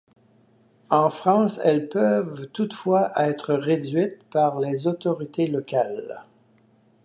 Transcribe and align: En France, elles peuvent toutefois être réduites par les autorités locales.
En 0.89 1.11
France, 1.11 1.59
elles 1.63 1.87
peuvent 1.87 2.47
toutefois 2.47 3.11
être 3.17 3.53
réduites 3.53 4.23
par 4.31 4.59
les 4.59 4.87
autorités 4.87 5.45
locales. 5.45 6.23